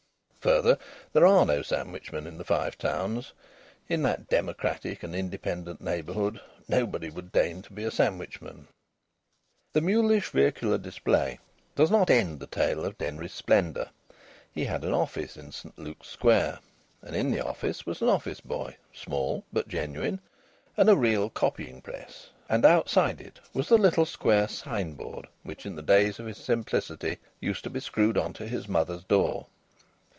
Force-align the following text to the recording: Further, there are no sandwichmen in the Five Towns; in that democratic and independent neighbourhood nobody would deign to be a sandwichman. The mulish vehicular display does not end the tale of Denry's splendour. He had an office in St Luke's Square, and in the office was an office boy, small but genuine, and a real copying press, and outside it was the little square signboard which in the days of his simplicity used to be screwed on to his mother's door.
Further, 0.43 0.79
there 1.13 1.27
are 1.27 1.45
no 1.45 1.61
sandwichmen 1.61 2.25
in 2.25 2.39
the 2.39 2.43
Five 2.43 2.75
Towns; 2.75 3.31
in 3.87 4.01
that 4.01 4.27
democratic 4.27 5.03
and 5.03 5.15
independent 5.15 5.81
neighbourhood 5.81 6.41
nobody 6.67 7.11
would 7.11 7.31
deign 7.31 7.61
to 7.61 7.71
be 7.73 7.83
a 7.83 7.91
sandwichman. 7.91 8.65
The 9.73 9.81
mulish 9.81 10.29
vehicular 10.29 10.79
display 10.79 11.37
does 11.75 11.91
not 11.91 12.09
end 12.09 12.39
the 12.39 12.47
tale 12.47 12.83
of 12.85 12.97
Denry's 12.97 13.33
splendour. 13.35 13.89
He 14.51 14.65
had 14.65 14.83
an 14.83 14.95
office 14.95 15.37
in 15.37 15.51
St 15.51 15.77
Luke's 15.77 16.07
Square, 16.07 16.57
and 17.03 17.15
in 17.15 17.29
the 17.29 17.45
office 17.45 17.85
was 17.85 18.01
an 18.01 18.09
office 18.09 18.41
boy, 18.41 18.77
small 18.91 19.45
but 19.53 19.67
genuine, 19.67 20.21
and 20.75 20.89
a 20.89 20.97
real 20.97 21.29
copying 21.29 21.83
press, 21.83 22.31
and 22.49 22.65
outside 22.65 23.21
it 23.21 23.39
was 23.53 23.69
the 23.69 23.77
little 23.77 24.07
square 24.07 24.47
signboard 24.47 25.27
which 25.43 25.67
in 25.67 25.75
the 25.75 25.83
days 25.83 26.19
of 26.19 26.25
his 26.25 26.37
simplicity 26.39 27.19
used 27.39 27.63
to 27.63 27.69
be 27.69 27.79
screwed 27.79 28.17
on 28.17 28.33
to 28.33 28.47
his 28.47 28.67
mother's 28.67 29.03
door. 29.03 29.45